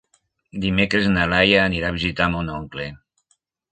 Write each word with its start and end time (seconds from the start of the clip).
Dimecres 0.63 1.09
na 1.17 1.27
Laia 1.33 1.61
anirà 1.65 1.93
a 1.93 1.97
visitar 1.99 2.31
mon 2.37 2.51
oncle. 2.59 2.89